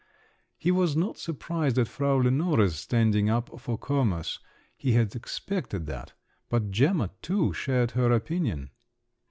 He 0.57 0.71
was 0.71 0.95
not 0.97 1.19
surprised 1.19 1.77
at 1.77 1.87
Frau 1.87 2.15
Lenore's 2.15 2.75
standing 2.75 3.29
up 3.29 3.51
for 3.59 3.77
commerce—he 3.77 4.93
had 4.93 5.15
expected 5.15 5.85
that; 5.85 6.13
but 6.49 6.71
Gemma 6.71 7.11
too 7.21 7.53
shared 7.53 7.91
her 7.91 8.11
opinion. 8.11 8.71